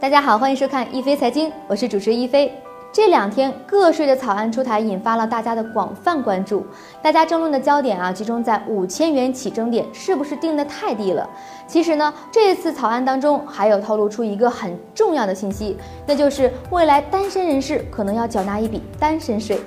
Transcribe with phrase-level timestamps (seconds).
[0.00, 2.50] 大家好，欢迎收看一飞财经，我是主持人一飞。
[2.90, 6.64] 这两天个税的草案出台，引发了大家的广泛关注。
[7.02, 11.28] 大家争论的焦点啊，集中在五千元起征点是不是定的太低了？
[11.66, 15.76] 其实呢，这次草案当中还有透露出一个很重要的信息，
[16.06, 19.60] 那就是未来单身人士可能要缴纳一笔单身税。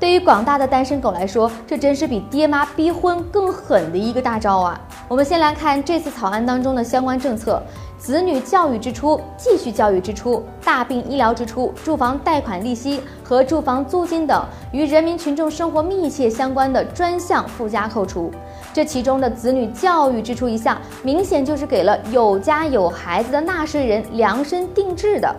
[0.00, 4.80] 对于广大的单身狗来说，这真是比爹妈逼婚更狠的一个大招啊！
[5.08, 7.62] 我们先来看这次草案当中的相关政策：
[7.96, 18.30] 子女教育支出、继续教育支出、大病医疗支出、住房贷款利息和住房租金等与人民群众生活密切相关的专项附加扣除。
[18.74, 25.34] 这其中的子女教育支出一项，明显就是给了有家有孩子的纳税人量身定制的，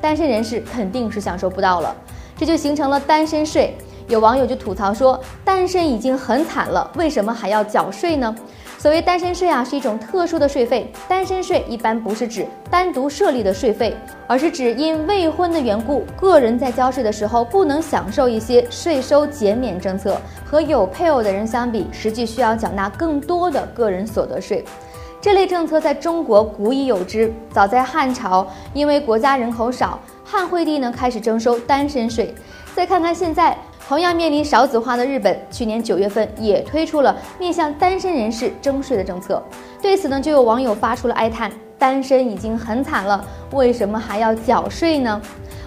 [0.00, 1.94] 单身人士肯定是享受不到了，
[2.38, 3.76] 这就形成了单身税。
[4.08, 8.34] 有网友就吐槽说，单身已经很惨了，为什么还要缴税呢？
[8.78, 10.92] 所谓单身税啊，是一种特殊的税费。
[11.08, 24.64] 单身税一般不是指单独设立的税费，而是指因未婚的缘故，个人在交税的时候不能享受一些税收减免政策，和有配偶的人相比，实际需要缴纳更多的个人所得税。
[25.20, 28.44] 这类政策在中国古已有之，早在汉朝，
[28.74, 32.34] 因为国家人口少，汉惠帝呢开始征收单身税。
[32.74, 33.56] 再看看现在。
[33.92, 39.42] 同样面临少子化的日本，去年九月份也推出了面向单身人士征税的政策。
[39.82, 45.20] 对此呢，就有网友发出了哀叹：单身已经很惨了，为什么还要缴税呢？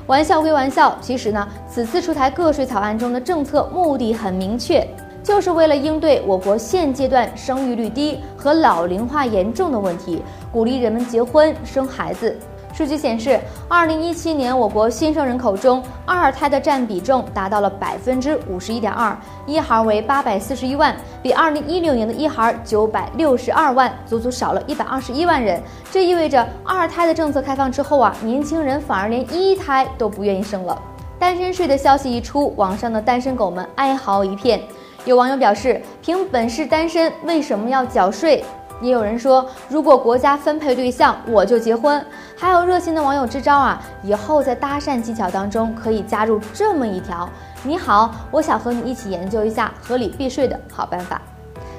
[0.07, 4.83] 玩笑归玩笑，其实呢，此次出台个税草案中的政策目的很明确，
[5.21, 12.35] 就是为了应对我国现阶段生育率低和老龄化严重的问题，鼓励人们结婚生孩子。
[12.75, 25.57] 数据显示，二零一七年我国新生人口中，二胎的占比重达到了百分之五十一点二，一孩为八百四十一万，比二零一六年的一孩九百六十二万，足足少了一百二十一万人。
[25.89, 30.77] 这意味着二胎的政策开放之后啊，年轻人反而连一胎都不愿意生了。
[31.17, 34.59] 单身税的消息一出，网上的单身狗们哀嚎一片。
[35.05, 38.43] 有网友表示，凭本事单身，为什么要缴税？
[38.81, 42.03] 也有人说，如果国家分配对象，我就结婚。
[42.37, 47.29] 还有热心的网友支招啊，以后在搭讪技巧当中可以加入这么一条：
[47.63, 51.21] 你好，我想和你一起研究一下合理避税的好办法。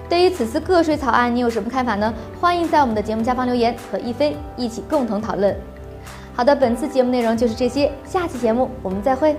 [0.09, 2.13] 对于此次个税草案，你有什么看法呢？
[2.41, 5.55] 欢迎在我们的节目下方留言，和一飞一起共同讨论。
[6.35, 9.37] 好的，本次节目内容就是这些，下期节目我们再会。